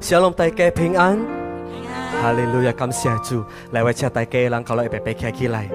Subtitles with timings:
[0.00, 0.32] shalom
[0.70, 1.18] 平安，
[2.22, 5.68] 哈利路亚感谢主！e 先祝，来往泰凯来，如果 EPP 开起来，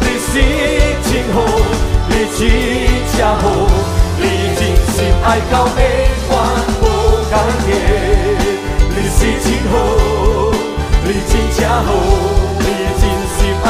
[0.00, 0.30] 你是
[1.06, 1.34] 真好，
[2.08, 2.38] 你真
[3.16, 3.40] 正好，
[4.18, 4.22] 你
[4.56, 4.76] 真心
[5.22, 5.78] 爱到永远
[6.80, 6.82] 无
[7.30, 7.66] 改变。
[8.90, 9.72] 你是真好，
[11.04, 11.88] 你真正好，
[12.58, 12.60] 你
[12.98, 13.02] 真
[13.36, 13.66] 心爱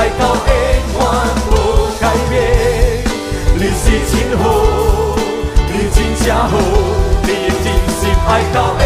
[8.54, 8.80] 到永远。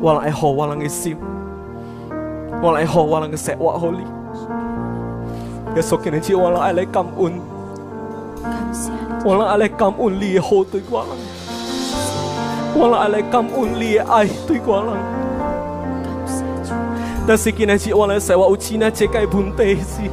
[0.00, 1.16] 我能爱好，我能爱心，
[2.60, 3.98] 我能爱好，我能爱食，我好你。
[5.76, 7.32] 耶稣，今日节我能爱你感恩，
[9.24, 15.19] 我能爱你感恩你好对我能，我能爱你感恩你爱对我能。
[17.26, 20.04] 但是今天只我来洗碗，乌青那只开奔泰西。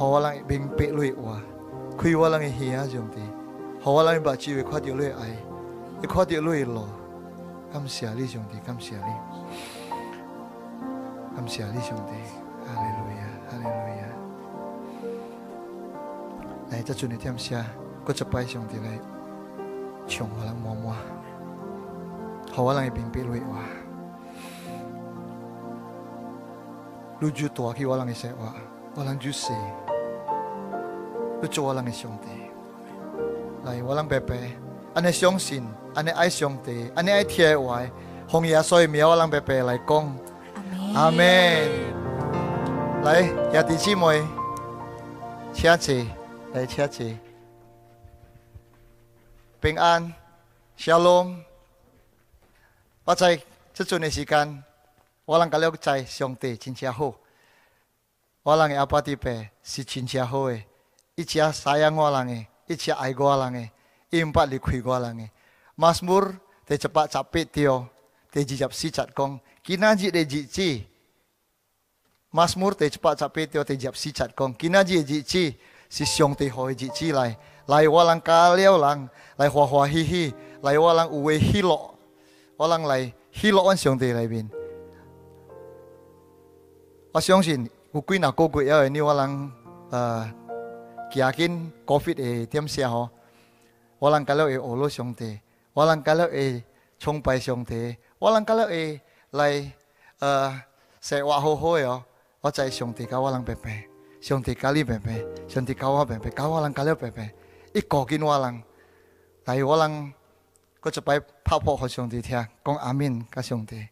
[0.00, 0.18] 好哇！
[0.20, 1.38] 浪伊平平路易哇，
[1.98, 2.86] 亏哇浪伊贤啊！
[2.90, 3.20] 兄弟，
[3.82, 4.02] 好哇！
[4.02, 5.36] 浪把机会夸掉路易爱，
[6.00, 6.88] 也夸掉路易罗，
[7.70, 8.26] 感谢上帝！
[8.26, 9.92] 兄弟，感谢你，
[11.36, 11.74] 感谢上
[12.06, 12.12] 帝！
[12.64, 13.26] 哈利路亚！
[13.50, 14.04] 哈利路亚！
[16.70, 17.62] 来，这祝你天下，
[18.02, 18.98] 各哥就派兄弟来
[20.06, 20.94] 向我浪摸摸，
[22.52, 22.72] 好哇！
[22.72, 23.58] 浪伊平平路易哇，
[27.20, 28.54] 路居土啊，亏哇浪伊塞哇，
[28.94, 29.52] 哇浪居塞。
[31.42, 32.28] 要做我的个兄弟，
[33.64, 34.36] 来，我让伯伯，
[35.02, 37.90] 尼相信，安尼爱上帝，安尼爱天外，
[38.28, 40.16] 红叶树苗，我让伯伯来讲。
[40.94, 41.22] 阿门，
[43.02, 43.22] 来，
[43.54, 44.24] 亚丁西妹，耶，
[45.54, 45.68] 谢
[46.52, 47.16] 来谢赐，
[49.60, 50.12] 平安
[50.76, 51.42] s 龙。
[53.04, 53.40] 我在
[53.72, 54.62] 这 m 的时间，
[55.24, 57.14] 我两个礼在上帝真西侯，
[58.42, 59.00] 我两阿爸
[59.62, 60.64] 是真西侯耶。
[61.18, 63.72] Icia sayang walange, icia aigo walange,
[64.14, 65.30] impat likui walange.
[65.78, 67.90] Masmur te cepat capek tio,
[68.30, 70.86] te jijap si cat kong, kinaji de jici.
[72.32, 75.56] Masmur te cepat capek tio te jijap si cat kong, kinaji jici,
[75.88, 77.34] si siong te hoi jici lai.
[77.66, 81.94] Lai walang kaleo lang, lai hua hua hihi, lai walang uwe hilo,
[82.58, 84.46] walang lai hilo on siong te lai bin.
[87.12, 89.52] 我相信有几若个月还会你我人
[89.90, 90.32] 呃
[91.10, 93.10] 确定，COVID 的点下吼，
[93.98, 95.40] 我浪卡了会懊丧的，
[95.72, 96.62] 我能卡了会
[96.98, 99.00] 崇拜上帝，我能卡了会
[99.32, 99.70] 来
[101.00, 102.04] 生活活哦。
[102.42, 103.62] 我才上帝，我浪佩服，
[104.22, 105.08] 上帝，哈你佩服，
[105.46, 107.20] 上帝，卡我佩服，卡我浪卡了佩服，
[107.74, 108.62] 一个人我浪，
[109.44, 110.10] 来我浪，
[110.80, 112.32] 我一拜趴扑和上帝听，
[112.64, 113.86] 讲阿敏甲上帝。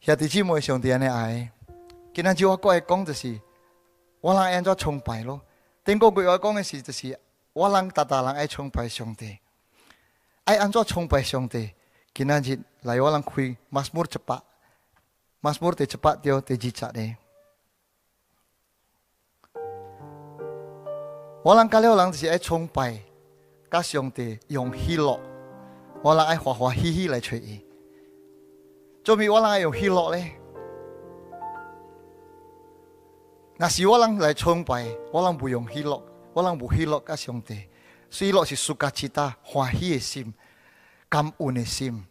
[0.00, 1.52] 兄弟姊妹上帝安尼爱，
[2.12, 3.38] 今天就我过来讲就是。
[4.22, 5.40] 我人按照崇拜咯，
[5.84, 7.18] 听个句话讲嘅事就是，
[7.52, 9.36] 我人大大人爱崇拜上帝，
[10.44, 11.68] 爱按照崇拜上帝，
[12.14, 14.42] 今仔日来我人去 m a s s m o r 马接巴
[15.42, 17.16] ，Massmore 地呢？
[21.42, 22.96] 我人加了人就是爱崇拜，
[23.68, 25.18] 加上帝用喜乐，
[26.00, 27.66] 我人爱欢欢喜喜来随伊，
[29.02, 30.28] 做咩我人爱用喜乐呢？
[33.56, 37.64] 那谁话讲来崇拜，我讲不有想 Hillock，我讲不 Hillock 哈兄弟
[38.10, 40.32] ，Hillock 是 Sukacita，欢喜心，
[41.08, 42.04] 感恩心。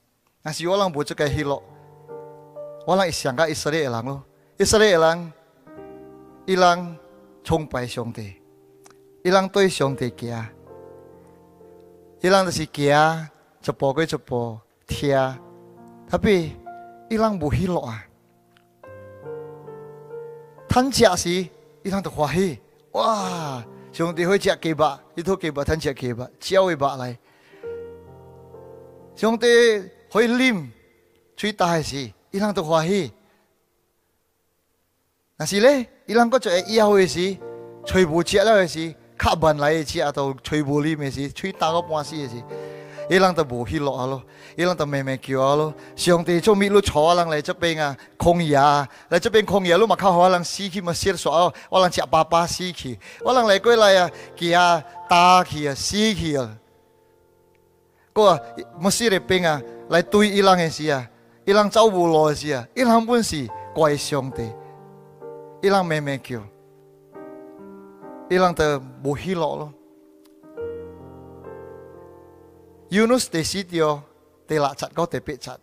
[0.43, 1.63] 那谁话讲不就开 Hillock，
[2.85, 4.23] 我讲是讲卡 Isarielang 咯
[4.57, 6.97] ，Isarielang，Ilang
[7.43, 8.35] 崇拜兄弟
[9.23, 10.47] ，Ilang 对兄弟家
[12.21, 13.29] ，Ilang 那是家，
[13.61, 15.39] 就波归就波，家，
[16.09, 16.55] 哈皮
[17.09, 18.09] ，Ilang 不 Hillock 啊。
[20.73, 21.47] 趁食时，
[21.83, 22.57] 伊通都欢喜，
[22.93, 23.61] 哇！
[23.91, 27.17] 兄弟伙食鸡巴，伊托鸡巴趁食鸡巴，几阿位巴来？
[29.13, 29.45] 兄弟
[30.09, 30.71] 伙林
[31.35, 33.11] 吹打时，伊通都欢喜。
[35.35, 37.35] 但是咧，伊当哥叫以后位是
[37.85, 42.35] 吹无食了的时，卡慢来的只啊都吹无啉的事，吹大个半死的时。
[43.11, 44.23] 伊 lang 在希洛啊罗，
[44.55, 56.37] 伊 lang 叫梅梅丘啊罗，石永泰，做米卢朝啊 lang 来，只凭啊，孔雅，来只凭孔雅罗，马卡霍啊 lang 西基，马西尔索啊，啊 lang 只怕怕西啊 lang 来，我来啊，基啊塔基亚西基，
[58.15, 58.39] 我
[58.79, 61.05] 马西尔只凭啊，来，对伊伊郎西啊，
[61.43, 63.19] 伊 lang 朝布啊，伊 lang 阿普伊
[65.69, 66.41] lang
[68.29, 69.73] 伊 lang 在布希洛啊
[72.91, 74.03] Yunus te sitio
[74.51, 75.59] te lacat kau te cat.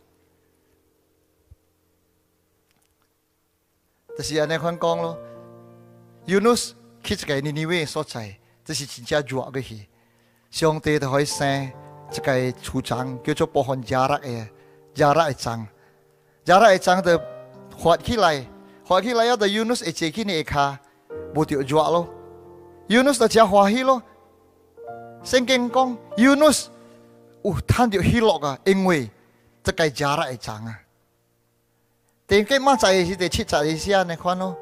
[4.16, 5.12] Tasi ane kon kong lo.
[6.26, 6.72] Yunus
[7.04, 8.40] kich kai ni niwe so chai.
[8.64, 9.80] Tasi cinca jua ke hi.
[10.50, 11.68] Siong te te hoi sen
[12.12, 14.48] cekai chu chang kyo cho pohon jarak e
[14.96, 15.68] jarak e chang.
[16.46, 17.12] Jarak e chang te
[17.82, 18.48] huat ki lai.
[18.88, 20.78] Huat ki te ya Yunus e ceki ni e ka.
[21.34, 22.08] Butio jua lo.
[22.88, 24.00] Yunus te cia hi lo.
[25.22, 26.70] Sengkeng kong Yunus
[27.48, 29.10] 哦，趁就要落啊，因为
[29.64, 30.78] 这个价格也涨啊。
[32.26, 34.54] 但这个马仔也是在吃茶叶安尼看哦，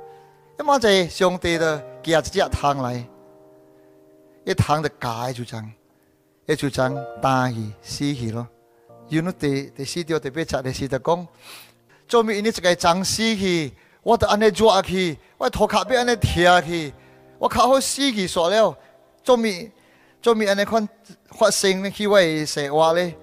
[0.57, 3.05] 这马仔兄弟的夹一只汤来，
[4.44, 5.70] 一汤就解就涨，
[6.57, 8.46] 就涨大起、死起咯。
[9.09, 11.27] 因为第第四条特别吃的是在讲，
[12.07, 13.72] 做米你这个涨死去，
[14.03, 16.92] 我都安尼抓去，我拖卡安尼踢贴去，
[17.38, 18.77] 我靠好死去算了，
[19.25, 19.70] 做咩？
[20.27, 20.89] 做咩安尼宽，
[21.29, 23.17] 阔心咩气味说话咧？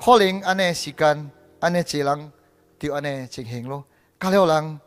[0.00, 2.32] 可能安尼时间，安尼只人
[2.78, 3.84] 就安尼情形咯。
[4.18, 4.80] 看了浪，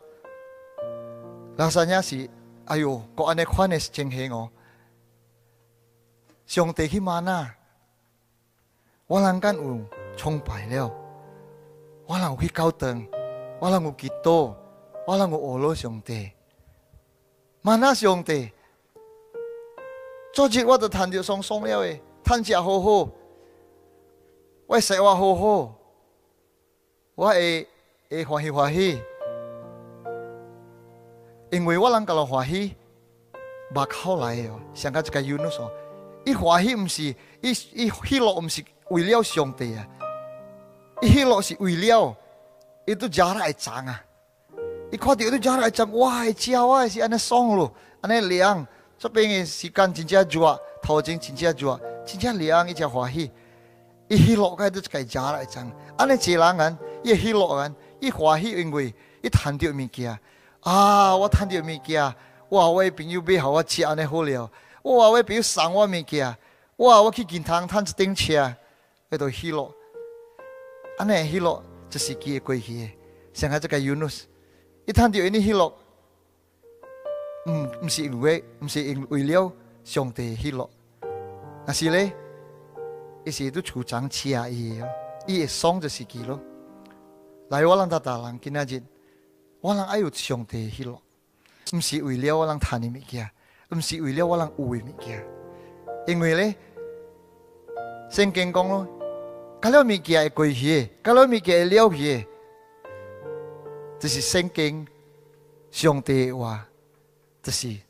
[1.56, 2.28] 我感也是，
[2.64, 4.50] 哎哟，做安尼款是进行哦。
[6.44, 7.48] 兄弟，去嘛那？
[9.06, 9.78] 我浪敢有
[10.16, 10.92] 崇拜了，
[12.06, 13.06] 我有去高登，
[13.60, 14.52] 我有去赌，
[15.06, 16.32] 我浪有娱罗兄弟。
[17.62, 18.50] 嘛那兄弟？
[20.32, 23.08] 昨日我著谈着双松了诶，趁食好好，
[24.68, 25.74] 我生活好好，
[27.16, 27.66] 我会
[28.08, 29.00] 下欢喜欢喜。
[31.50, 32.76] 因为我人搞到欢喜，
[33.74, 34.60] 目好来哦。
[34.72, 35.68] 上加只个有呢嗦，
[36.24, 37.02] 伊欢喜毋是
[37.40, 39.84] 伊伊稀落毋是为了上帝啊，
[41.02, 42.16] 伊稀落是为了，
[42.86, 44.00] 伊都加来长啊。
[44.92, 48.64] 伊看到伊都加来长哇，伊笑哇是安尼爽喽，安尼凉。
[49.00, 53.30] 这边的时间真正热，头前真正热，真正凉，伊才欢喜。
[54.08, 60.16] 伊喜乐个都该食来真，安尼个人眼，伊喜乐眼，伊欢喜，因为伊赚着物件。
[60.60, 62.02] 啊，我赚着物件，
[62.50, 62.68] 哇！
[62.68, 64.42] 我的朋友买互我吃安尼好料，
[64.82, 64.92] 哇！
[65.08, 66.36] 我的朋友送我物件，
[66.76, 67.00] 哇！
[67.00, 68.54] 我去银行赚一顶车，
[69.08, 69.72] 迄都喜乐。
[70.98, 72.90] 安尼喜乐，就是伊个过去。
[73.32, 74.24] 上海这个 Unus，
[74.84, 75.74] 伊赚着伊呢喜乐。
[77.44, 79.50] 唔唔是因为唔是因为了
[79.82, 80.68] 上帝去了，
[81.66, 82.12] 那是咧，
[83.24, 84.46] 一时都粗长气啊！
[84.46, 84.78] 伊，
[85.26, 86.38] 伊爽就是佮咯。
[87.48, 88.82] 来，我啷个大人今仔日，
[89.62, 91.00] 我啷爱有上帝去了，
[91.74, 93.28] 唔是为了我啷谈你物件，
[93.74, 95.26] 唔是为了我啷有会物件，
[96.06, 96.54] 因为咧，
[98.10, 98.86] 圣经讲咯，
[99.62, 102.26] 卡了物件会关系，卡了物件会了系，
[103.98, 104.86] 就是圣经
[105.70, 106.66] 上帝话。
[107.42, 107.80] tesi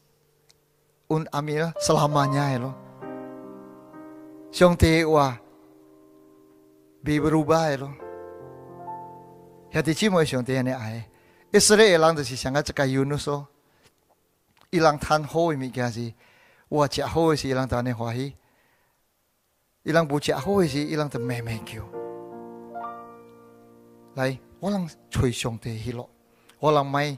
[1.11, 2.77] un amil selamanya elo ya
[4.53, 5.37] Siang tewa, wa
[7.03, 7.95] bi berubah elo ya
[9.71, 11.05] ya Hati ti cimo siong te ne ai
[11.55, 13.47] Israel lang tesi sangat ka Yunus o
[14.75, 16.15] ilang tan ho mi ga si
[16.71, 17.95] wa cha ho si ilang tan ne
[19.87, 21.85] ilang bu cha ho si ilang te me me kyo
[24.17, 26.07] lai walang chui siong te lo
[26.63, 27.15] walang mai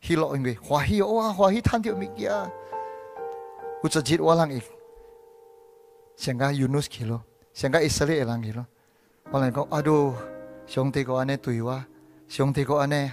[0.00, 2.50] hilo ingwe wahi oa oh, ah, tante tantio mikia
[3.82, 4.64] ucajit walang ik
[6.16, 7.20] siangka Yunus kilo
[7.52, 8.62] siangka Israel elang kilo
[9.32, 10.14] walang kau aduh
[10.70, 11.82] siong teko ane tuiwa
[12.30, 13.12] siong teko ane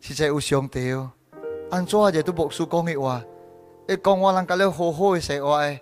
[0.00, 1.10] si cai usiong teo
[1.70, 3.22] anco aja tu boksu kongi wa
[3.90, 5.76] e kong walang kale ho ho se wa e eh.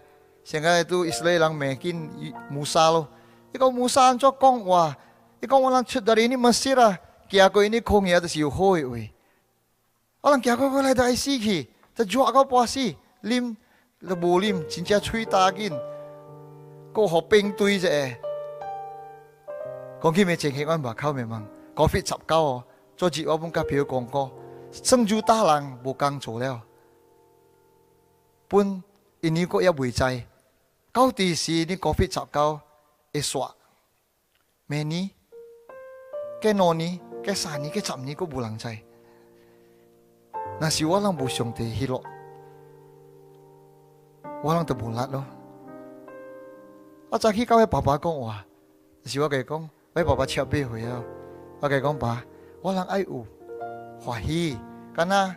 [0.44, 2.08] siangka itu Israel elang mekin
[2.48, 3.12] Musa lo
[3.52, 4.88] e eh, ko Musa anco kong wa
[5.36, 6.96] e kong walang cut dari ini Mesir ah
[7.28, 9.12] kia ini kong ya tu si hoi wei
[10.24, 11.60] อาลังแกก็เลยได้สิคี่
[11.96, 12.84] จะจวกก็พอสิ
[13.30, 13.44] ลิม
[14.08, 15.74] ระบูลิมชินจะช่วยตากิน
[16.94, 17.86] ก็หอบปิงตุยเจ
[20.02, 21.42] กองขี้เชจิงเฮกันบาเข้าเมมัง
[21.76, 22.38] กอฟิตสับเก้า
[22.96, 24.24] โจจิวบุงกับพี่วกองก็
[24.88, 26.56] ซึ่งจูตาลังบุกังโจแล้ว
[28.48, 28.66] ปุ่น
[29.22, 32.44] อินนี้ก็ยับวิจัยเก้าตีสีนี่กอฟิตสับเก้า
[33.12, 33.50] เอสวะ
[34.66, 35.04] เมนี้
[36.40, 36.90] แกนอนี้
[37.22, 38.66] แกสานี้แกจับนี้ก็บุลังใจ
[40.60, 42.00] 那是我啷不上帝去了，
[44.42, 45.24] 我啷都无力咯。
[47.10, 48.44] 我早起搞个爸爸讲话，
[49.04, 51.02] 是我给讲，喂爸爸吃八岁啊，
[51.60, 52.24] 我给讲爸，
[52.60, 53.24] 我啷爱有
[54.00, 54.58] 欢喜，
[54.92, 55.34] 敢那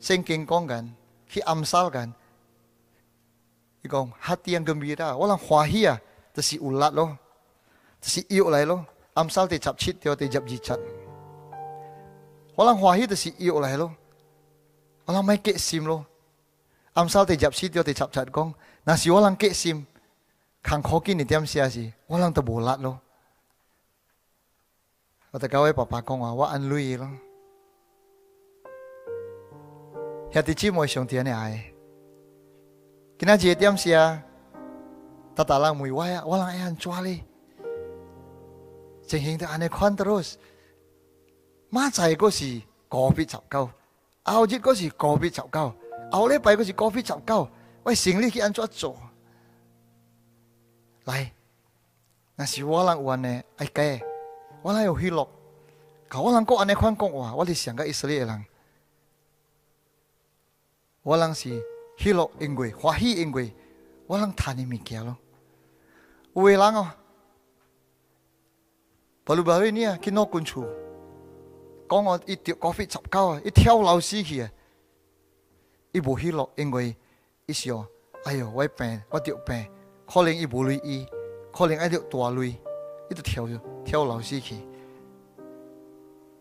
[0.00, 0.90] 升经讲干，
[1.26, 2.10] 去暗萨干，
[3.82, 4.50] 伊讲，heart
[4.96, 6.00] 压啦，我啷欢喜啊，
[6.32, 7.18] 就是有拉咯，
[8.00, 10.74] 就是油来咯，暗萨第十七条第十二擦。
[12.54, 13.86] walang huahi de si iyo lah lo.
[15.06, 16.06] Walang mai ke sim lo.
[16.94, 19.86] Amsal te jap si tiyo te jap jat ke sim.
[20.64, 21.92] Kang koki ni tiam sia si.
[22.08, 22.98] Walang te bolat lo.
[25.34, 27.08] Kata kawai papa kong wa wa an lui lo.
[30.34, 31.74] Hati chi mo isong tiane ai.
[33.18, 34.22] Kina jie tiam sia.
[35.34, 37.16] Tata lang mui waya walang ayan e chuali.
[39.08, 39.46] Jeng hing te
[39.98, 40.38] Terus.
[41.74, 43.66] 马仔嗰时个别嘈交，
[44.22, 45.74] 后日嗰时个别嘈交，
[46.12, 47.50] 后礼拜辈嗰时个别嘈交，
[47.82, 48.96] 喂，成呢啲咁多做，
[51.06, 51.32] 来，
[52.36, 53.42] 那是我啷话呢？
[53.56, 54.00] 唉嘅，
[54.62, 55.28] 我啷有虚荣，
[56.08, 58.44] 搞我人讲尼款讲话，我哋想嘅以色列人，
[61.02, 61.60] 我人是
[61.98, 63.52] 虚荣英贵，欢喜因为，
[64.06, 65.16] 我人贪你物件咯，
[66.34, 66.88] 喂，人哦，
[69.24, 70.64] 保罗保罗呢啲啊，几多款书？
[71.88, 74.50] 讲我伊得高飞十九啊，伊跳楼死去啊！
[75.92, 76.96] 伊无去咯，因为
[77.46, 77.86] 伊想，
[78.24, 79.66] 哎哟，我病，我得病，
[80.10, 81.06] 可能伊无镭医，
[81.52, 82.44] 可能爱得大镭，
[83.10, 84.56] 伊就跳着跳楼死去。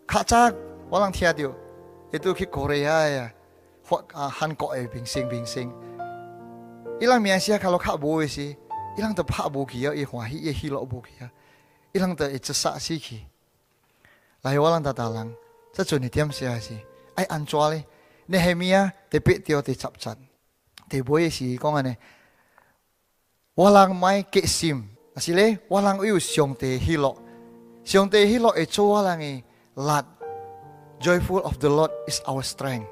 [0.08, 0.52] 较早
[0.90, 1.54] 我啷听到，
[2.12, 3.30] 伊都去 Korea
[3.84, 5.72] 发啊韩国诶，明星明星，
[7.00, 8.42] 伊人名声较落较无诶时，
[8.96, 9.94] 伊人着拍无去啊？
[9.94, 11.32] 伊欢喜伊去落无去啊？
[11.92, 13.24] 伊人着一自杀死去。
[14.44, 15.30] lai walang tatalang
[15.72, 16.76] sa chuni tiam siya si
[17.16, 17.80] ai an chwali
[18.32, 20.20] Nehemia te pe tio te chap chan
[20.92, 21.94] te boy si kong ane
[23.60, 24.80] walang mai ke sim
[25.18, 27.12] asile walang uyu siong te hilo
[27.88, 29.34] siong te hilo e cho walang e
[29.88, 30.04] lat
[31.04, 32.90] joyful of the lord is our strength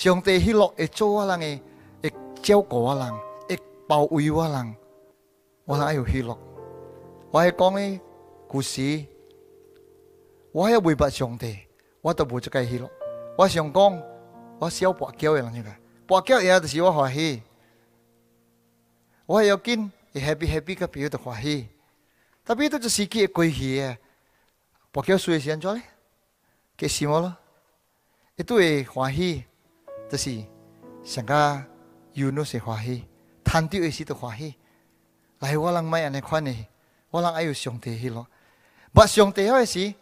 [0.00, 1.52] siong te hilo e cho walang e
[2.00, 2.08] e
[2.44, 3.56] cheo ko walang e
[3.88, 4.70] pau uyu walang
[5.68, 6.36] walang ayu hilo
[7.34, 8.00] wai kong e
[8.50, 8.92] kusi
[10.58, 11.56] 我还要回报上帝，
[12.00, 12.90] 我都无这个希落。
[13.36, 14.02] 我想讲，
[14.58, 15.72] 我少破脚样样㗑，
[16.04, 17.40] 破脚也就是我欢喜。
[19.24, 21.68] 我要紧，一 happy happy 个朋友都欢喜。
[22.42, 23.96] 但系，都是系记个欢喜呀。
[24.90, 25.82] 破脚衰先做咧，
[26.76, 27.36] 开心冇咯。
[28.34, 29.44] 诶，都系欢喜，
[30.10, 30.42] 就是
[31.04, 31.64] 想讲
[32.14, 33.04] 有那些欢喜，
[33.44, 34.56] 贪天一些都欢喜。
[35.38, 36.52] 来，我我冇安尼款呢？
[37.10, 38.26] 我爱有上帝去咯？
[38.92, 39.94] 把上帝话是？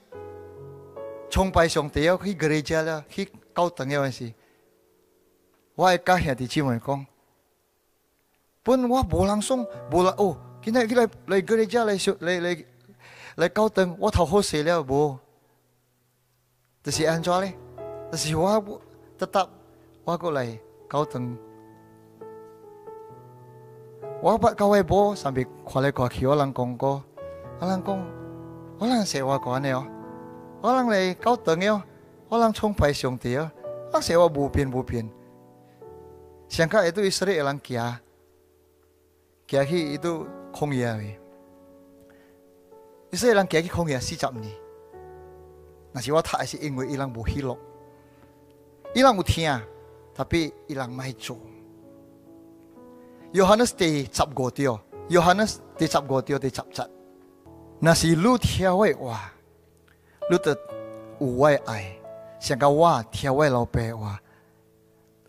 [1.30, 4.32] 崇拜上帝哦，去格教堂了，去教堂那回事。
[5.74, 7.06] 我爱家兄弟姊妹讲，
[8.62, 12.56] 本我无人送，无来哦，今日过来来教堂，来修来来
[13.36, 15.18] 来教堂，我头好谁了无？
[16.82, 17.56] 这是安怎嘞？
[18.10, 18.80] 这是我，我，
[20.04, 20.58] 我，过来
[20.90, 21.36] 教堂。
[24.22, 27.02] 我怕各位无，所以看来过去我人讲过，
[27.60, 28.06] 我人讲
[28.78, 29.86] 我人说我讲的哦。
[30.66, 31.84] 可能嚟搞長了，
[32.28, 33.52] 可能崇拜上帝啊，
[33.92, 35.08] 我寫我無變無變。
[36.48, 37.80] 上加會對以色列人行，
[39.46, 41.20] 行去伊都曠野去。
[43.12, 44.52] 以色列人行去曠野四十年，
[45.92, 47.56] 但是我睇係是因為伊人無喜樂，
[48.92, 49.60] 伊人有聽，
[50.16, 51.36] 特別伊人唔係做。
[53.34, 55.38] 約翰第十五條，約翰
[55.78, 56.88] 第十五條第十節，
[57.78, 59.34] 那是愈聽我嘅話。
[60.30, 60.52] รู้แต่
[61.22, 61.70] อวัยไอ
[62.46, 64.14] สังกว่าเทียวไว้เราเปว่า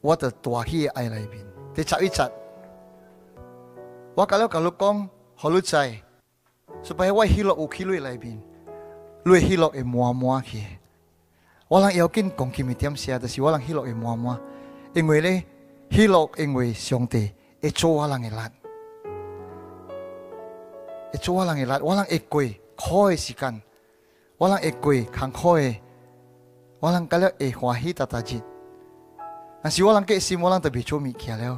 [0.05, 2.29] ว่าแต่ตัวที่ไอไรบินแต่จับอีจัด
[4.17, 4.95] ว่าก็แล้วกับลูกก้อง
[5.41, 5.73] ฮอลุดใจ
[6.87, 8.37] สบายว่าฮิโลอุคิลุยไรบิน
[9.27, 10.65] ลุยฮิโลเอมัวมัวขี้
[11.71, 14.35] ว่าหลังเอวกินกองคิมิเทียมเสียแต่สิว่าหลังฮิโลเอมัวมัว
[14.93, 15.35] เอ็งเวลี
[15.95, 17.15] ฮิโลเอ็งเวลีสงเต
[17.61, 18.51] เอชัวหลังเอลัด
[21.09, 22.47] เอชัวหลังเอลัดว่าหลังเอกุย
[22.83, 23.55] คอยสิกัน
[24.37, 25.81] walang ekoi kangkoe
[26.81, 28.45] walang kaleo e huahi tatajit
[29.65, 31.57] nasi walang ke sim walang tabi chomi kia leo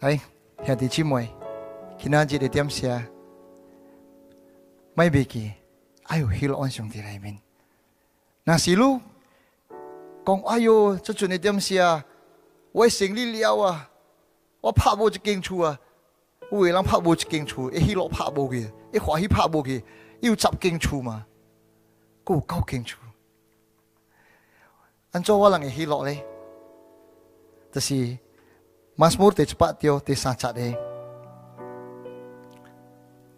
[0.00, 0.16] ai
[0.64, 1.28] hia ti chimoi
[2.00, 3.04] kinaji de tiam sia
[4.96, 5.52] mai biki
[6.08, 7.36] ayo hil on sung ti raimin
[8.48, 8.96] nasi lu
[10.24, 12.00] kong ayo chu chu ne tiam sia
[12.72, 13.72] wai sing li liawa
[14.64, 15.68] wa pa bo chu
[16.50, 17.70] 我为啷拍无一斤醋？
[17.70, 19.84] 一喜落拍无去，一欢喜拍无去，
[20.18, 21.24] 伊有十斤醋嘛？
[22.24, 22.98] 哥有九斤醋。
[25.12, 26.24] 俺做瓦啷个喜落嘞？
[27.70, 28.18] 这是
[28.96, 30.60] 马斯穆蒂，只怕丢丢三叉的。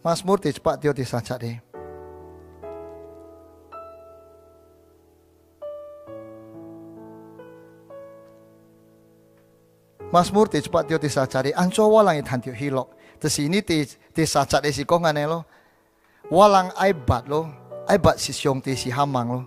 [0.01, 1.55] 马斯穆蒂，只怕丢丢三叉的。
[10.11, 11.48] 马斯穆蒂，只怕丢丢三 t 的。
[11.53, 15.44] n t 瓦啷个 i l o k 到这里，这这沙特的西贡，那喽，
[16.28, 17.48] 无浪爱巴洛，
[17.87, 19.46] 爱巴是用西西哈芒喽，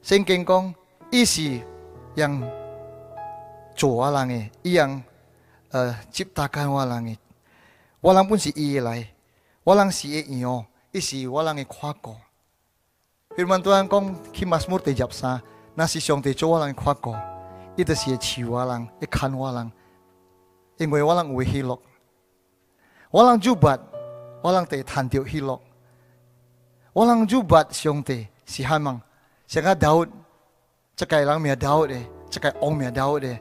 [0.00, 0.74] 圣经讲，
[1.10, 1.62] 伊西
[2.14, 2.42] ，yang，
[3.74, 5.02] 做无浪耶，伊 ang，
[5.70, 7.18] 呃，创造无浪耶，
[8.00, 9.06] 无浪，不管西伊来，
[9.64, 12.10] 无浪西伊，侬，伊西无浪耶夸哥，
[13.36, 15.42] 俾人托讲，基摩斯摩，提日本说，
[15.74, 17.12] 那是上帝做无浪耶夸哥，
[17.76, 19.70] 伊都是笑无浪，一看无浪。
[20.78, 21.78] 因為我人有喜樂，
[23.10, 23.78] 我人就捌，
[24.42, 25.58] 我人會趁着喜樂，
[26.92, 29.00] 我人就捌上帝是希望，
[29.46, 30.08] 像個 Daud，
[30.94, 33.40] 即個人名 Daud 嘅，即個王名 Daud 嘅，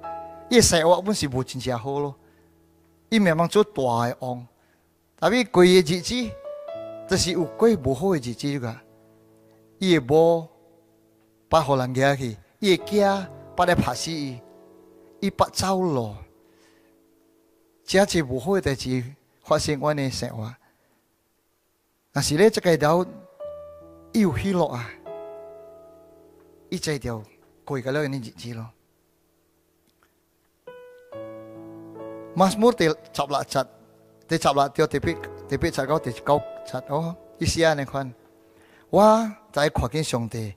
[0.50, 2.16] 伊生活本是無真正好咯，
[3.10, 4.48] 伊明明做大嘅王，
[5.20, 6.34] 但係過嘅日子，
[7.10, 8.80] 就是有過無好嘅日子噶，
[9.80, 10.48] 伊會無
[11.50, 14.40] 捌互人掠去，伊會驚捌來拍死伊，
[15.20, 16.16] 伊捌走路。
[17.88, 19.04] 一件无好嘅代志
[19.44, 20.54] 发生我的生活，
[22.12, 22.74] 但是咧，个开
[24.12, 24.90] 伊有起落啊！
[26.70, 27.22] 一再掉，
[27.64, 28.70] 过嚟个你知唔知咯？
[32.34, 33.66] 慢慢哋，十落十，
[34.28, 35.14] 第十落掉，特别
[35.48, 36.42] 特别，十九、第九
[36.88, 38.12] 哦，一写你款。
[38.90, 40.56] 我在靠近上帝，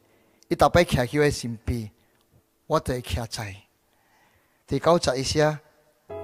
[0.49, 1.91] 一特别企喺佢身边，
[2.67, 3.55] 我再企在，
[4.67, 5.59] 第九十，一写。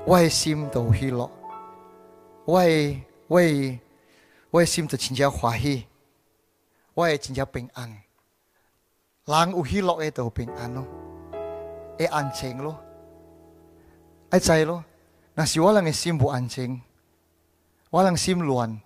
[0.07, 1.31] 我心都喜乐，
[2.45, 2.61] 我
[3.27, 3.41] 我
[4.51, 5.87] 我心就增加欢喜，
[6.93, 7.89] 我爱增加平安。
[9.25, 10.87] 人有喜乐，的都平安咯。
[12.11, 12.79] 安静咯，
[14.29, 14.85] 爱在咯，
[15.33, 16.79] 那是我狼心不安静，
[17.89, 18.79] 我浪心乱，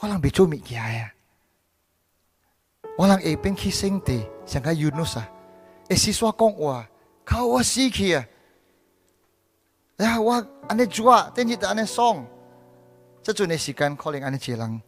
[0.00, 1.12] 我浪悲愁咪起来，
[2.98, 3.36] 无浪诶
[3.70, 5.24] 心地，像个幽奴沙，
[5.90, 6.84] 诶思想讲哇，
[7.24, 8.20] 靠我死去
[10.04, 10.44] 呀，哇！
[10.68, 12.22] 安尼做啊，听起都安尼 song，
[13.22, 14.78] 才俊斯干，calling 安尼 je lang，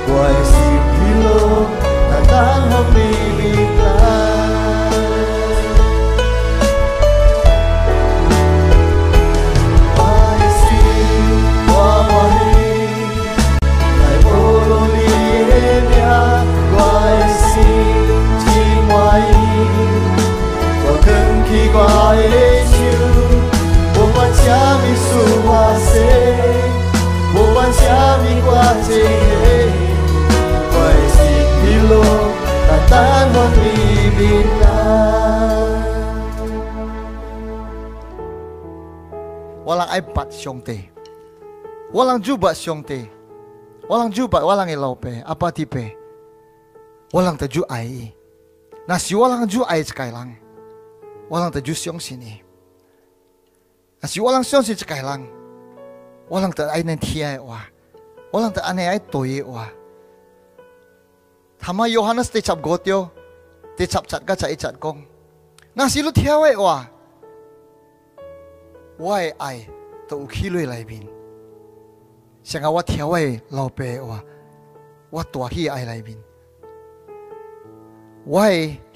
[0.07, 1.65] 我的心疲劳，
[2.09, 3.38] 但等予你。
[28.89, 29.69] singing
[30.73, 32.33] Paisik bilog
[32.73, 33.31] at ang
[39.69, 40.89] Walang iPad siyong te
[41.93, 43.05] Walang juba siyong te
[43.89, 45.93] Walang juba, walang ilope, apatipe
[47.13, 48.09] Walang taju ai
[48.89, 50.33] Nasi walang ju ai sekailang
[51.29, 52.41] Walang taju siyong sini
[54.01, 55.29] Nasi walang siyong si sekailang
[56.29, 57.61] Walang ta ay nantiya wa
[58.29, 59.71] โอ้ลังแต่อันนี้ไอ้ตัวเยาว์
[61.63, 62.95] ทำไมโยฮันสติจับกเตีย
[63.77, 64.97] ติจับจัดก็จะไอจัดกง
[65.77, 66.77] งาสิลุเทียวไอ้ว่ะ
[69.07, 69.49] ว่าไอ้
[70.09, 71.03] ตัวขี้ลุยไหลบิน
[72.47, 73.21] เสียงว่าเทียวไอ้
[73.53, 74.19] เราเปว่า
[75.15, 76.19] ว่าตัวขี้ไอ้ไหลบิน
[78.35, 78.45] ว่า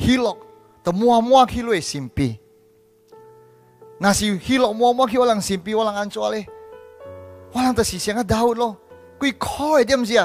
[0.03, 0.37] ฮิลอก
[0.85, 2.27] ตัวมัวมัวขี้ลุยสิมพี
[4.03, 6.43] งาสิฮิลอกมัวมัวขี้ว่าลังสิมพีว่าลังอันชัวเลย
[7.53, 8.65] ว่าลังแต่สิเสียงก็ดาวด์ล
[9.23, 10.23] quy khoi dem zia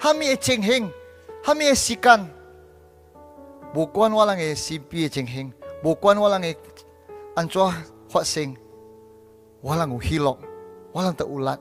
[0.00, 0.90] hami e cheng hing
[1.44, 2.20] hami e sikan
[3.74, 5.48] bo kwan wala nge cp e cheng hing
[5.82, 6.50] bo kwan wala nge
[7.38, 7.70] an cho
[8.12, 8.56] hot sing
[9.62, 10.38] wala ngu hilok
[10.94, 11.60] wala ta ulat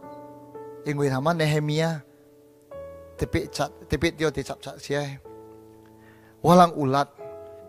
[0.90, 2.00] ingwe hama nehemia
[3.18, 5.02] tepe chat tepe tio te chap chat sia
[6.42, 7.10] walang ulat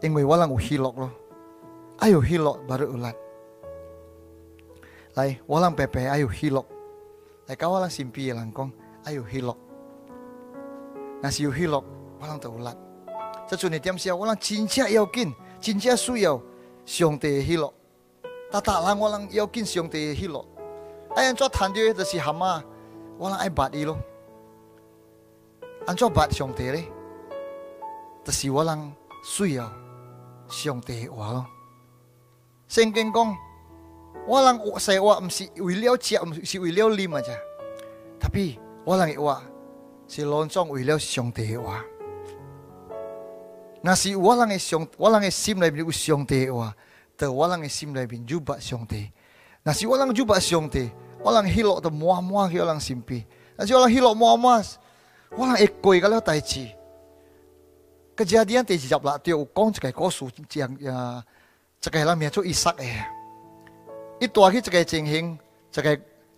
[0.04, 1.08] ingwe walang uhilok lo
[2.00, 3.16] ayo hilok baru ulat
[5.16, 6.66] lai walang pepe ayo hilok
[7.46, 9.58] lai kawalang simpi langkong ayo hilok lok
[11.22, 12.78] na si walang terulat ulat
[13.48, 16.42] sa chu ni tiam sia walang cinca yau kin cinca su yau
[16.84, 17.72] siong te hi lok
[18.52, 20.44] lang walang yau kin siong te hi lok
[21.16, 22.62] ai an cho de si hama
[23.18, 23.84] walang ai bat i
[25.88, 26.84] an cho bat siong te re
[28.24, 28.92] ta si walang
[29.24, 29.68] su yau
[30.48, 31.44] siong te wa lo
[33.12, 33.32] kong
[34.28, 37.36] walang saya wa msi wiliau cia msi wiliau lima aja
[38.20, 39.42] tapi 我人个话，
[40.08, 41.84] 是隆总为了兄弟话。
[43.82, 46.74] 那是我人个兄，我人个心内面有兄弟话，
[47.16, 49.10] 在我人个心内面有把兄弟。
[49.62, 50.90] 那是我人有把兄弟，
[51.22, 53.24] 我人 h i l o 满满摸啊摸啊，我心皮。
[53.56, 54.64] 那是我人 h i 满满，
[55.30, 56.66] 我人 e g 个了代志。
[58.16, 61.22] 个件事第二讲啦，就讲讲，只讲 k o 讲呀。
[61.82, 63.04] 伊个人名 c 伊 n 诶，
[64.20, 65.38] 一 i 去 g 个情形，
[65.70, 65.92] 讲个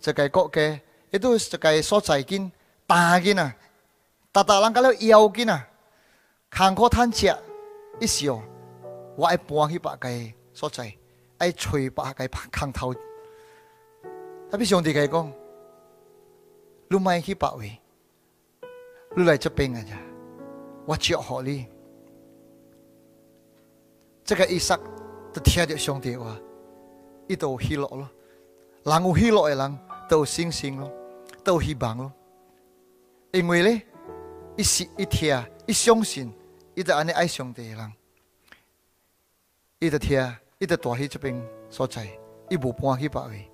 [0.09, 0.79] o 个国家。
[1.13, 2.49] itu sebagai sojakin
[2.89, 3.53] tagin ah
[4.33, 5.61] tata lang kalau iau gin ah
[6.49, 7.37] kang ko tan chia
[8.01, 8.41] isio
[9.13, 10.89] wa ai puang hi pa kai sojai
[11.37, 12.97] ai chui pa kai pa kang tau
[14.49, 15.29] tapi siang di kai gong
[16.89, 17.69] lu mai hi pa we
[19.13, 20.01] lu lai chepeng aja
[20.89, 21.69] wa chia ho li
[24.25, 24.77] 这个伊萨
[25.33, 26.37] 就听着上帝话，
[27.27, 28.09] 伊就喜乐咯。
[28.85, 30.89] 人有喜乐的人，就有信心咯。
[31.43, 32.11] 都希望咯。
[33.31, 33.81] 因為咧，
[34.57, 36.31] 一時一聽，一相信，
[36.75, 37.91] 伊就安尼愛上帝嘅人，
[39.79, 42.07] 伊就聽，伊就住喺即邊所在，
[42.49, 43.49] 伊無搬去別位。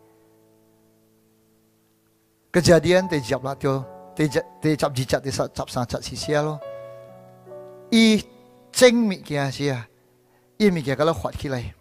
[2.51, 3.83] 個只點第十啦，就
[4.15, 6.59] 第十、第十二節、第十、十三節是寫咯。
[7.91, 8.23] 伊
[8.71, 9.87] 整物件是啊，
[10.57, 11.73] 伊物件甲咧發起來，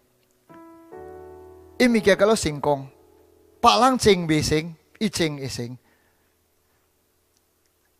[1.78, 2.86] 伊物件甲咧成功，
[3.60, 5.76] 別人整未成，伊整會成。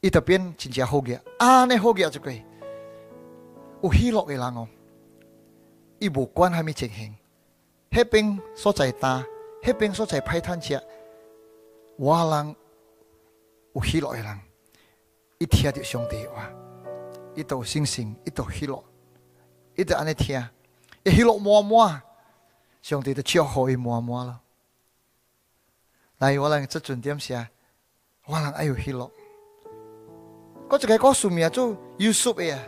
[0.01, 2.41] 伊这变真正好嘅，安尼好嘅就佢，
[3.83, 4.69] 有希乐嘅人哦。
[5.99, 7.15] 伊无管系咪情情，
[7.91, 9.25] 迄边所在大，
[9.63, 10.81] 迄边所在歹趁食，
[11.97, 12.55] 我人
[13.75, 14.39] 有希乐嘅人，
[15.39, 16.49] 伊听着上兄弟话，
[17.35, 18.85] 伊都 s i 伊都希乐，
[19.75, 20.41] 伊就安尼听，
[21.03, 22.01] 伊喜乐满满，
[22.83, 24.39] 兄弟就祝好伊满满咯。
[26.19, 27.49] 来，我浪即准点写，
[28.27, 29.11] 我浪爱有希乐。
[30.69, 32.61] Kau cegah kosum ya cu Yusuf ya.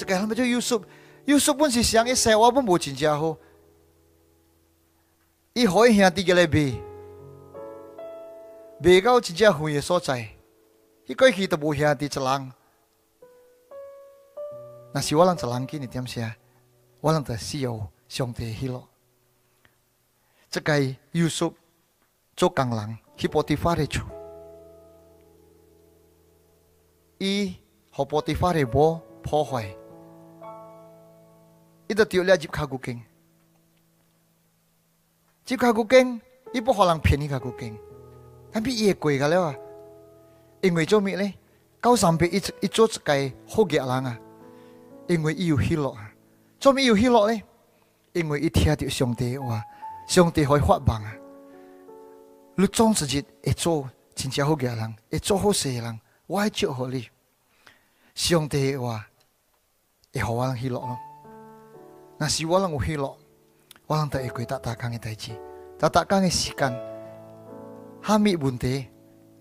[0.00, 0.88] cegah lama cu Yusuf.
[1.28, 3.36] Yusuf pun si siang ini sewa pun buat jaho.
[5.54, 6.80] I hoi hiang tiga lebih.
[8.82, 10.34] Begau cinca ya, hui so cai.
[11.08, 12.50] I koi kita bu hiang di celang.
[14.90, 16.34] Nasi walang celang kini tiam sia.
[17.04, 18.88] Walang ta siau siong te hilo.
[20.50, 21.52] Cekai Yusuf
[22.34, 24.23] cokang lang hipotifare cu.
[27.18, 27.54] 伊
[27.92, 29.68] 波怕法父会破坏。
[31.86, 33.00] 伊就丢了只卡古经，
[35.44, 36.20] 只卡古经
[36.52, 37.78] 伊不可能骗你卡古经，
[38.50, 39.54] 但比越贵噶了啊！
[40.62, 41.34] 因为做咩咧？
[41.80, 44.18] 搞上伊一一届界好几人啊！
[45.08, 46.10] 因为伊有喜乐啊！
[46.58, 47.42] 做咩有喜乐咧？
[48.14, 49.62] 因为伊听到上帝话，
[50.08, 51.12] 上帝会发梦啊！
[52.56, 56.00] 你总是只一做真正好几人，一做好些人。
[56.26, 57.06] 我借互你。
[58.14, 59.06] 上帝嘅話
[60.12, 60.98] 會互我喜樂咯。
[62.18, 63.14] 若是我能有喜樂，
[63.86, 65.32] 我能第一回答大家嘅代志，
[65.78, 66.80] 但大家嘅時間，
[68.02, 68.88] 下面問題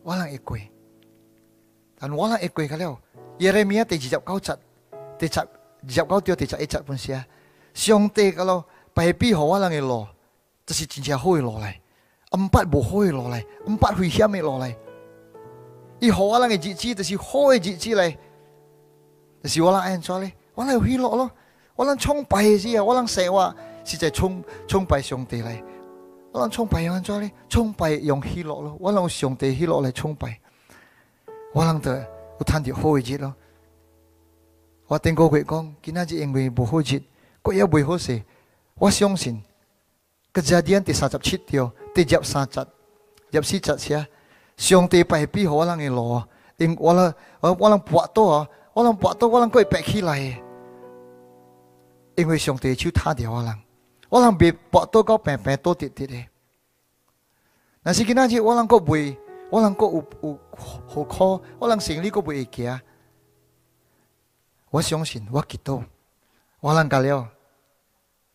[0.01, 0.57] 我能一過，
[1.99, 2.99] 但我能一過嘅了。
[3.39, 4.57] 耶利米亞第二十九節，
[5.19, 5.47] 第十二
[5.87, 7.23] 十九條第十一節本寫，
[7.75, 10.05] 上帝嘅咯，卑鄙互我能嘅路，
[10.65, 11.71] 這是真正好嘅路嚟，
[12.33, 14.75] 毋捌無好嘅路嚟，毋捌危險嘅路嚟。
[16.03, 16.37] 伊好啊！
[16.37, 18.17] 个日子，但是好诶，日子咧，
[19.41, 20.33] 但是我啦，安怎咧？
[20.53, 21.31] 我啦，有贿赂咯？
[21.77, 25.63] 我啦，崇拜诶，是啊，无啦，神话是在崇崇拜上帝咧。
[26.33, 27.31] 我啦，崇拜安怎咧？
[27.47, 28.75] 崇拜用贿赂咯？
[28.81, 30.37] 无啦，上帝贿赂来崇拜。
[31.53, 33.33] 我啦，对，要贪点好日子咯。
[34.87, 37.01] 我听过佢讲，今仔日因为无好钱，
[37.41, 38.21] 佫也无好食。
[38.75, 39.41] 我相信，
[40.33, 42.59] 佢只啲第三十七条，第只三只，
[43.31, 44.05] 只只只啊。
[44.57, 45.77] 上帝派庇护我了
[46.57, 46.91] 因我
[47.39, 50.19] 我我我跋倒啊，我连宝刀，我连五爬起来，
[52.15, 53.57] 因为上帝手他的我了，
[54.09, 56.25] 我连被跋倒到平平倒跌跌的。
[57.81, 60.39] 但是今天我连我连有有
[60.87, 61.41] 何苦？
[61.59, 62.79] 我连心里我不会行。
[64.69, 65.83] 我相信我祈祷，
[66.59, 67.27] 我连讲了，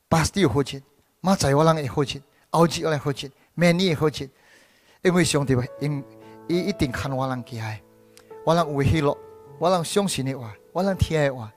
[0.08, 0.80] 八十岁好着，
[1.20, 3.94] 马仔我连也活着，儿子也来好着，美女也
[5.02, 6.02] 因为上帝吧，因
[6.48, 7.80] 伊一定看我人起爱，
[8.44, 9.16] 我人有喜乐，
[9.58, 11.52] 我人相信的话，我人听爱话。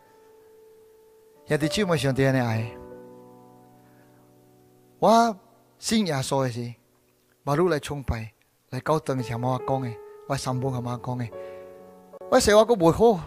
[1.47, 2.71] 也哋这么上帝，你爱？
[4.99, 5.35] 我
[5.79, 6.71] 信耶说的是，
[7.43, 8.31] 马如来崇拜，
[8.69, 11.29] 来高登向妈讲诶，我三宝向妈讲诶，
[12.29, 13.19] 我说话都无好。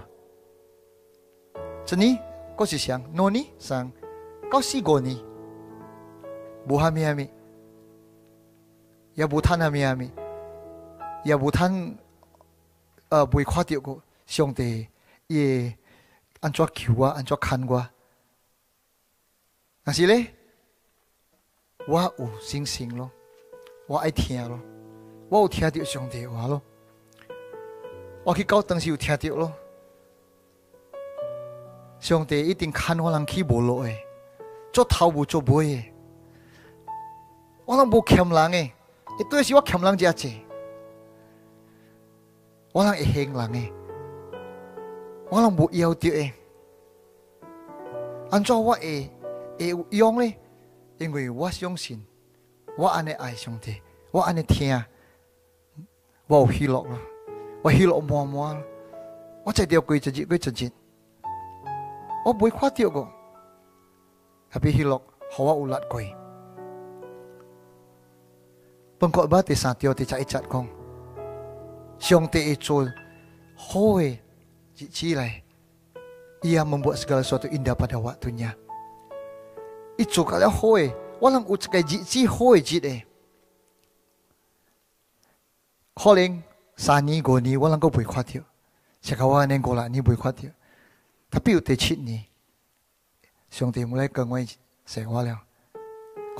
[1.96, 2.18] 你，
[2.56, 3.48] 我是想，你呢？
[3.58, 3.90] 想，
[4.50, 5.18] 到四五年，
[6.68, 7.28] 无虾米虾米？
[9.14, 9.96] 也无叹阿咩阿
[11.24, 11.72] 也无叹，
[13.08, 14.86] 呃，未看到过上帝，
[15.28, 15.74] 也
[16.40, 17.86] 安怎求我，安怎看我？
[19.84, 20.34] 但是咧，
[21.88, 23.10] 我有信心咯，
[23.86, 24.60] 我爱听咯，
[25.30, 26.60] 我有听到上帝话咯，
[28.22, 29.52] 我去搞东时有听到咯。
[32.00, 33.96] 上帝一定看我，人去无路诶，
[34.74, 35.92] 做头无做尾诶，
[37.64, 38.72] 我拢无欠人诶。
[39.16, 40.32] 伊对是我欠人家钱，
[42.72, 43.72] 我人会恨人诶，
[45.30, 46.32] 我人无要着诶。
[48.30, 49.08] 按照我诶
[49.58, 50.34] 诶有用呢？
[50.98, 52.04] 因为我相信，
[52.76, 54.82] 我安尼爱上帝，我安尼听，
[56.26, 56.98] 我有喜乐咯，
[57.62, 58.60] 我喜乐满满，
[59.44, 60.70] 我才着过一日过一日，
[62.24, 63.06] 我袂垮掉个，
[64.50, 65.00] 特别喜乐，
[65.30, 66.23] 互我有力过。
[69.04, 70.64] Pengkok ba ti satyo ti cha icat kong.
[72.00, 72.88] Siong ti icul.
[73.68, 74.16] Hoi.
[74.72, 75.44] Cicilai.
[76.48, 78.56] Ia membuat segala sesuatu indah pada waktunya.
[80.00, 80.88] Itu kalau hoi.
[81.20, 83.04] Walang ucakai cici hoi cit eh.
[86.00, 86.40] Holing.
[86.74, 88.48] Sani goni walang kau bui kuat yuk.
[89.46, 90.54] neng gola ni bui kuat yuk.
[91.30, 92.24] Tapi utai cit ni.
[93.52, 94.48] Siong ti mulai kengwai
[94.88, 95.36] sewa liao.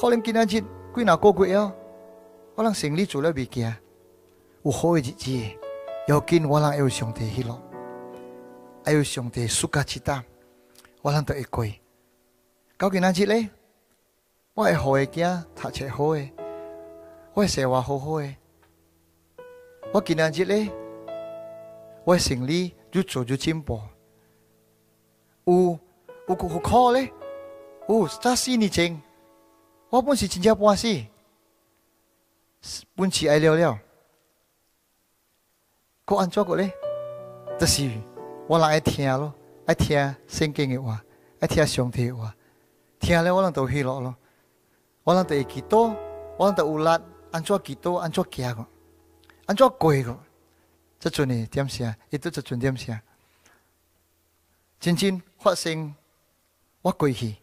[0.01, 0.65] Holing kina cit.
[0.97, 1.69] Kui nak kau gue ya.
[2.57, 3.73] 我能生理做了未惊，
[4.63, 5.33] 有好的日子，
[6.07, 7.61] 要跟我能有上帝去咯，
[8.87, 10.25] 还有上帝舒家期他，
[11.03, 11.67] 我能得一过。
[12.79, 13.49] 到今仔日嘞？
[14.55, 16.33] 我会好的囝，读册好诶，
[17.33, 18.37] 我生活好好诶。
[19.93, 20.71] 我今仔日咧，嘞？
[22.05, 23.81] 我生理愈做愈进步，
[25.47, 25.77] 有
[26.29, 27.13] 有够好嘞！
[27.89, 28.69] 哦，啥事呢？
[28.69, 29.01] 静，
[29.91, 31.09] 我本是真家欢喜。
[32.97, 33.79] 本期爱聊聊，
[36.07, 36.73] 哥安做个嘞？
[37.59, 37.91] 这是，
[38.49, 39.35] 我人爱听咯，
[39.67, 41.05] 爱听圣经的话，
[41.41, 42.35] 爱听上帝的话，
[42.99, 44.17] 听了我人就去咯咯，
[45.03, 45.95] 我人就祈祷，
[46.39, 48.67] 我人就劳力，安做祈祷，安做讲个，
[49.45, 50.19] 安做跪个，
[50.99, 51.95] 这尊呢点啥？
[52.09, 52.99] 一直这尊点啥？
[54.81, 55.95] 曾经发生，
[56.81, 57.37] 我跪起，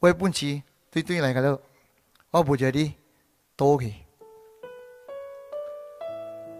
[0.00, 1.62] 我本期对对来个咯，
[2.30, 2.92] 我不在哩。
[3.62, 3.94] 多去。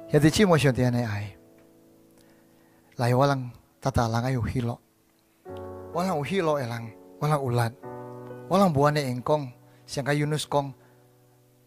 [0.09, 1.33] 现在寂寞想点来爱，
[2.97, 3.51] 来我让
[3.81, 4.79] 大大人爱有喜乐，
[5.93, 7.59] 我让有喜乐的人，我让有力，
[8.49, 9.51] 我让不安的员工，
[9.87, 10.73] 像个 e e Yunus 讲，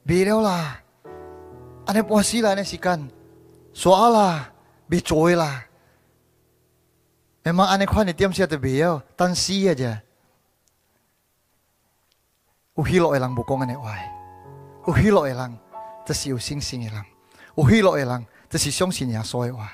[0.06, 0.82] 别了啦，
[1.88, 3.12] 安尼波死啦，安尼时间，
[3.74, 4.54] 耍啦，
[4.88, 5.66] 别做啦。
[7.46, 10.02] Memang aneh kau ni tiap siapa tu beliau tansi aja.
[12.74, 14.15] Uhilo elang bukongan yang wah.
[14.88, 15.58] 有喜乐的人，
[16.06, 17.02] 这是有信心的人；
[17.56, 19.66] 有喜乐的人，这是相信耶稣的话；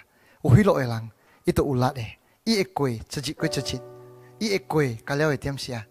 [0.41, 1.11] 有喜乐的人，
[1.43, 2.03] 伊都有力的，
[2.45, 3.81] 伊会过，自己过自己，
[4.39, 5.85] 伊会过，该了会点啥？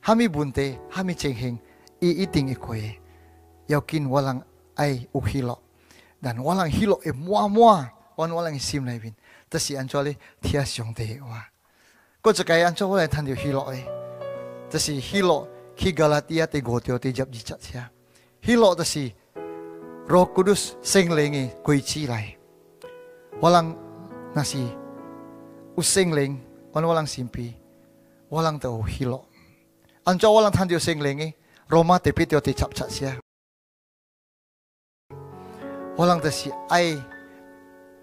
[0.00, 1.56] 哈咪问题，哈咪情形，
[2.00, 2.98] 伊一定会过的。
[3.68, 4.42] 要紧，我人
[4.74, 5.56] 爱有喜乐，
[6.20, 9.14] 但我人喜乐会满满，阮阮人心里面，
[9.48, 11.46] 这是安怎咧听上帝的话。
[12.20, 13.78] 过一个安怎我来谈着喜乐的，
[14.68, 15.46] 这是喜乐
[15.76, 17.88] 去加拉底亚第五条第十二节下。
[18.46, 19.08] hilok ta si
[20.04, 22.36] Roh Kudus sing lengi kui cilai.
[23.40, 23.72] Walang
[24.36, 24.60] nasi
[25.80, 26.36] using leng
[26.76, 27.56] on walang simpi
[28.28, 29.24] walang tau hilok.
[30.04, 31.32] Anjo walang than dio sing lengi
[31.72, 33.16] Roma te pitio te chap chat sia.
[35.96, 37.00] Walang ta si ai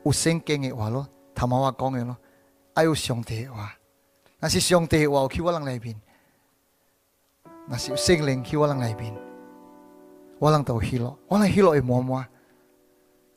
[0.04, 1.06] using kengi walo
[1.38, 2.16] tamawa konge lo
[2.74, 3.68] ai usyong te wa.
[4.42, 5.98] Nasi syong te wa ki walang lai bin.
[7.70, 9.30] Nasi using leng ki walang lai bin.
[10.42, 12.26] walang tau hilo walang hilo e eh, muamua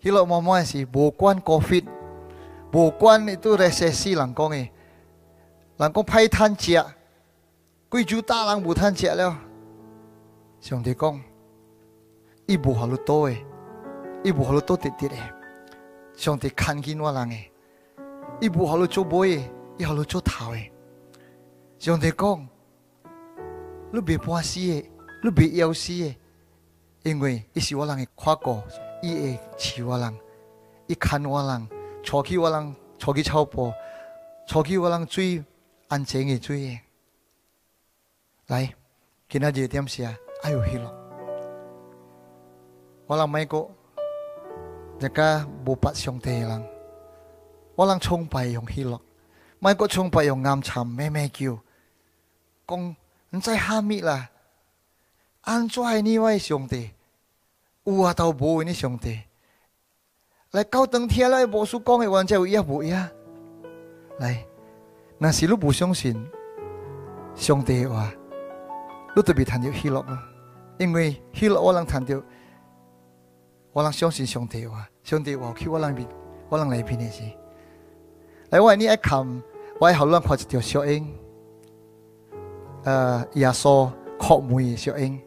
[0.01, 1.85] hilo muamua si bokuan covid
[2.73, 4.65] bokuan itu resesi langkong e
[5.77, 6.81] langkong pai tan cia
[7.93, 9.37] kui juta lang bu tan cia leo
[10.65, 11.21] siong di kong
[12.49, 13.39] ibu halu to e eh.
[14.25, 15.21] ibu halu to titir e
[16.17, 17.53] siong di kan kinwa lang e
[18.41, 19.45] ibu halu cho boy e
[19.77, 20.73] i halu cho tau e
[21.77, 22.47] siong di kong
[23.93, 24.89] lu be puasi e
[25.21, 26.17] lu be iau si e
[27.05, 28.65] 因为伊是我人会夸过，
[29.03, 30.19] 伊会饲我人，
[30.87, 31.69] 伊牵我人，
[32.03, 33.73] 做起我人，做起操博，
[34.49, 35.45] 做起我人水，
[35.89, 36.81] 安全的诶？
[38.47, 38.73] 来，
[39.29, 40.95] 今仔日点啊，哎呦，稀咯！
[43.07, 43.71] 我人没过，
[44.99, 46.67] 一个不怕兄弟人，
[47.77, 48.99] 我人崇拜用稀落，
[49.59, 51.59] 没过崇拜用暗沉咩咩叫，
[52.67, 52.97] 讲
[53.31, 54.31] 毋知虾米啦，
[55.43, 56.94] 安衰尼歪兄弟。
[57.85, 59.21] 有啊，到无为呢，兄弟。
[60.53, 63.11] 来高登天来，无说讲的原在有也无呀。
[64.19, 64.43] 来，
[65.19, 66.15] 那是路不相信
[67.35, 68.11] 上帝话，
[69.15, 70.19] 路就别谈到希罗了。
[70.79, 72.21] 因为希罗我能谈到，
[73.73, 76.09] 我能相信上帝话，上帝话去我那边，
[76.49, 77.23] 我能来变的是。
[78.49, 79.21] 来，我你爱看，
[79.79, 81.13] 我好乱看一条小鹰，
[82.85, 85.21] 呃，亚索酷美小鹰。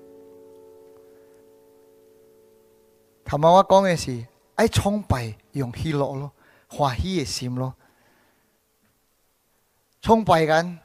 [3.27, 4.25] 头嘛，我讲嘅是
[4.55, 6.31] 爱崇拜，用喜乐咯，
[6.69, 7.73] 欢喜嘅心咯。
[10.01, 10.77] 崇拜咁，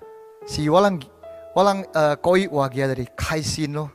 [0.49, 1.01] 是我能
[1.55, 3.89] 我啷，可以话讲得开心咯。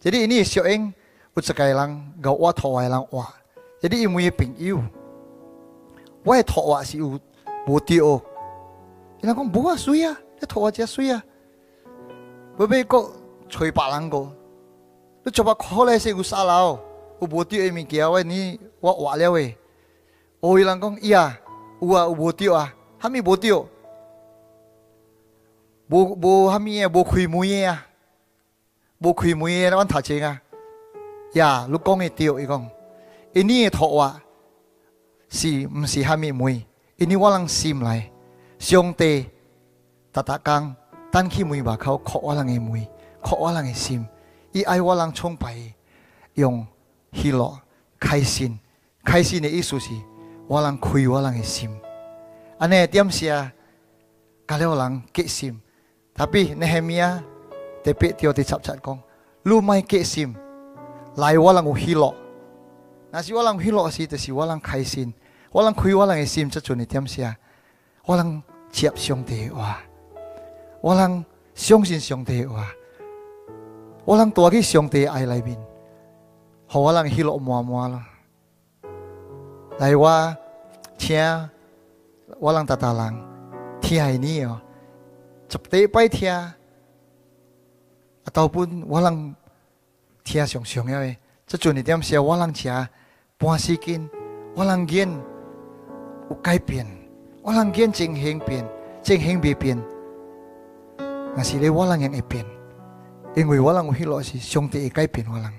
[0.00, 0.92] 所以，呢小英
[1.32, 4.82] ，put sayalang，搞 w h 有朋友
[6.24, 7.10] 我 h 托 t 是有
[7.64, 8.20] 目的哦。
[9.20, 11.22] 人我讲不衰呀，你托 a l k what 才衰呀？
[12.58, 13.08] 人贝哥
[13.48, 14.32] t r 个？
[15.22, 16.76] 你做乜可能是有沙佬？
[17.22, 19.26] 有无着 o 物件，我 i e 活了哇哇咧
[20.64, 21.38] 人讲，伊 langong，啊
[21.80, 23.68] 有无 yo 啊，哈米无着，o
[25.88, 27.86] 无布哈米无开门木啊，
[28.98, 30.42] 无开门呀，那安读册啊。
[31.34, 32.70] 呀，你讲爷托伊讲，
[33.34, 34.20] 印尼托哇，
[35.28, 36.60] 是毋是哈米门？
[36.96, 38.10] 因印我人心 sim 来，
[38.58, 40.22] 肖特、
[41.10, 42.88] 塔去门外口，木我人靠瓦郎的木伊，
[43.22, 44.04] 靠瓦的 sim，
[44.50, 45.54] 伊爱我人崇拜
[46.34, 46.66] 用。
[47.12, 47.56] 喜乐、
[48.00, 48.58] 开心，
[49.04, 49.90] 开心的意思是，
[50.48, 51.70] 我能开我人的心，
[52.58, 53.28] 安尼点写，
[54.46, 55.58] 加了我能开心。
[56.14, 57.22] 但系拿何嘢？
[57.84, 60.34] 特别睇到第十三讲，唔系开心，
[61.16, 62.14] 来我让我喜乐。
[63.10, 65.12] 那是我让喜乐，是就是我让开心，
[65.50, 67.34] 我能开我人的心，这准的点写。
[68.06, 68.40] 我能
[68.70, 69.80] 接上帝话，
[70.80, 72.66] 我能相信上帝话，
[74.04, 75.56] 我能躲去上帝爱里面。
[76.72, 78.02] 好，我浪稀落摩摩了。
[79.78, 80.34] 来，话
[80.96, 81.18] 听，
[82.40, 83.20] 我大打打浪，
[83.78, 84.58] 听你哦，
[85.50, 86.54] 执得拜天，啊，
[88.32, 89.36] 斗本我人
[90.24, 91.14] 听上上要的。
[91.46, 92.72] 这阵你点想我人听？
[93.36, 94.08] 半喜听，
[94.56, 95.06] 我浪件，
[96.42, 96.86] 改变，
[97.42, 98.66] 我浪件正兴变，
[99.02, 99.78] 正兴悲变，
[101.36, 102.42] 那是里我浪样一变，
[103.34, 105.52] 因为我人我稀落是双听改变我浪。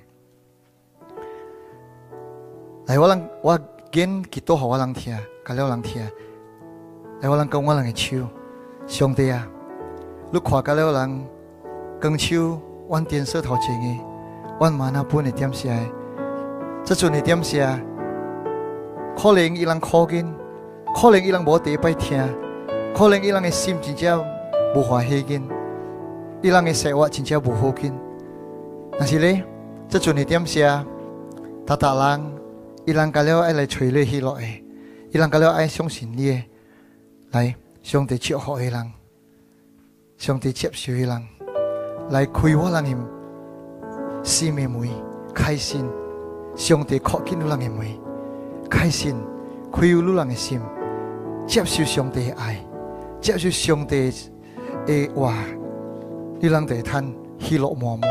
[2.88, 3.58] 来，我让我
[3.92, 6.02] 拣几多好我人听，给了人听。
[7.22, 8.30] 来，我啷跟我啷个唱，
[8.86, 9.48] 兄弟啊！
[10.32, 11.22] 你夸几了啷，
[11.98, 12.60] 跟手
[12.90, 14.04] 万电视头钱个，
[14.60, 15.70] 我妈那般个点下。
[16.84, 17.80] 这阵的点下，
[19.18, 20.26] 可能有人靠近，
[21.02, 22.22] 可能有人无一摆听，
[22.94, 23.96] 可能有人的心情
[24.76, 25.48] 无欢喜紧，
[26.42, 27.98] 有人的生活真情不好紧。
[29.00, 29.42] 但是嘞，
[29.88, 30.84] 这阵的点下，
[31.66, 32.43] 他达啷。
[32.86, 34.62] 伊人家了爱来垂你希落去，
[35.12, 36.44] 伊人家了爱相信你，
[37.32, 38.92] 来上帝祝福伊人，
[40.18, 41.28] 上帝接受伊人，
[42.10, 42.98] 来开我人嘅
[44.22, 44.90] 心门，
[45.34, 45.88] 开心；
[46.58, 47.88] 上帝靠近你人嘅门，
[48.70, 49.16] 开心；
[49.72, 50.60] 开有你人嘅心，
[51.48, 52.66] 接受上帝嘅爱，
[53.22, 54.12] 接受上帝
[54.86, 55.34] 嘅话，
[56.42, 58.10] 你人得听希落满满。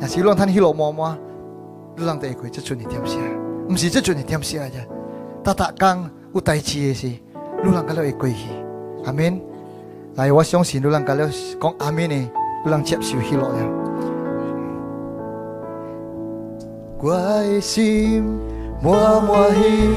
[0.00, 1.16] 若是你讲听希落满满，
[1.96, 3.43] 你人得会做阵一点声。
[3.68, 4.66] 唔是即阵系点事啊？
[4.66, 7.10] 啫，搭刚工有代志嘅事，
[7.64, 8.38] 路人感了会归去。
[9.04, 9.40] 阿明，
[10.16, 12.30] 来，我相信路人家了讲阿明呢，
[12.64, 13.56] 路人接受喜乐了。
[17.00, 18.22] 我的心
[18.82, 18.92] 满
[19.24, 19.90] 满喜，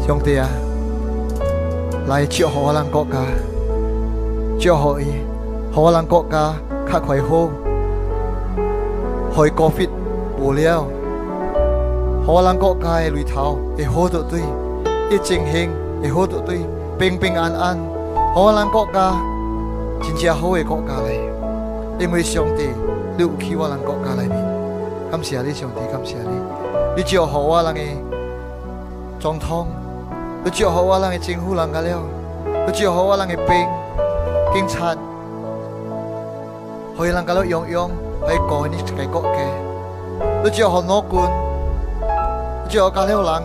[0.06, 0.48] 兄弟啊，
[2.08, 3.18] 来祝福咱国家，
[4.60, 5.26] 祝福你，
[5.74, 6.54] 好啦，咱国家，
[6.86, 7.50] 开快好，
[9.36, 9.90] 开高飞，
[10.40, 10.86] 无聊，
[12.28, 14.38] 好啦，咱国家的旅途，会好得多，
[15.10, 15.70] 一阵风，
[16.04, 16.54] 会好得多，
[17.00, 17.80] 平平安安。
[18.36, 19.14] 好啦，咱国家，
[20.04, 21.14] 真正好的国家来，
[22.00, 22.70] 因为兄弟，
[23.18, 24.41] 六七，我咱国家来。
[25.12, 26.30] 感谢你上帝，感谢你，
[26.96, 27.82] 你只有好我人个，
[29.20, 29.68] 总统，
[30.42, 31.98] 你只有好我人个政府人个了；
[32.66, 33.48] 你只有好我人个兵
[34.54, 34.94] 警察；
[36.98, 37.92] 可以啷个了用用，
[38.26, 39.38] 可以管你起来国家，
[40.46, 41.04] 你只要好农
[42.64, 43.44] 你只要好仡佬郎；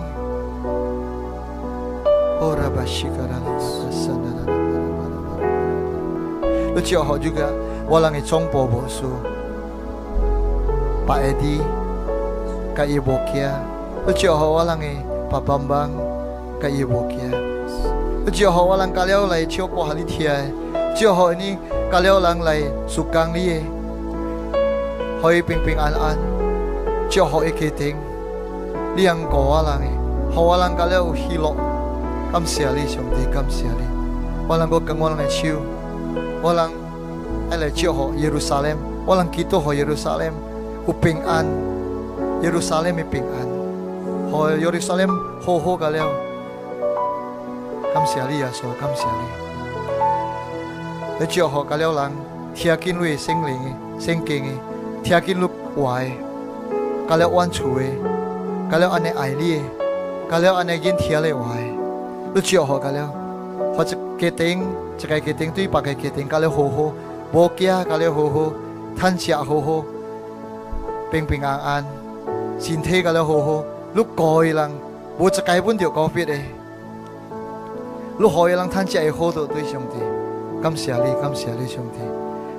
[2.39, 4.15] 好啦西卡拉，
[6.77, 7.33] 你只要好，j u
[7.89, 9.09] 我啷个从不保守。
[11.07, 11.63] Pak Edi,
[12.75, 13.55] Kak Ibokia,
[14.11, 14.99] uci hawalang e,
[15.31, 15.95] papambang
[16.59, 17.31] Kak Ibokia.
[18.27, 20.51] Uci hawalang kalau lay cio po halitia, e.
[20.99, 21.55] cio ini
[21.95, 23.63] kalau lang lay sukang liye.
[25.23, 26.19] Hoi ping ping an an,
[27.07, 27.95] cio e ho ikiting,
[28.99, 29.95] lang kawalang e,
[30.35, 31.55] lang kalau hilok,
[32.35, 33.87] kam siali siom di kam siali.
[34.51, 35.63] Walang go kang walang e cio,
[36.43, 36.75] walang
[37.55, 37.71] ai lai
[38.19, 40.35] Yerusalem, walang kito ho Yerusalem,
[40.87, 41.47] uping an
[42.43, 43.49] Jerusalem uping an
[44.31, 45.11] ho Jerusalem
[45.43, 46.07] ho ho ka leo
[47.93, 49.29] kam sia li ya so kam sia li
[51.19, 52.15] le chio ho ka leo lang
[52.55, 54.47] thia kin lui sing ling sing king
[55.03, 56.07] thia kin lu wai
[57.11, 57.91] ka leo wan chui
[58.71, 59.59] ka leo ane ai li
[60.31, 61.67] ka leo ane yin thia le wai
[62.35, 63.09] lu chio ho ka leo
[63.75, 64.63] ho chi ke ting
[64.99, 66.87] chi kai ke ting tui pa kai ke ting ka leo ho ho
[67.35, 68.47] bo kia ka leo ho ho
[69.01, 69.96] ท่านเสียโฮโฮ
[71.11, 71.85] 平平安，安，
[72.59, 73.41] 身体可乐好，
[74.19, 74.71] 好你郎，
[75.17, 76.45] 不人开不掉，c o v i 的，哎，
[78.19, 80.01] 鲁好人郎，感会好多对兄弟，
[80.63, 81.99] 感谢你，感谢你，兄弟。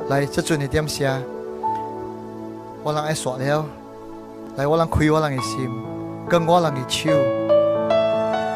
[0.09, 1.19] 来，这尊你点下，
[2.83, 3.65] 我让爱刷了，
[4.55, 5.69] 来，我让开，我让一心，
[6.29, 7.09] 跟我让的手，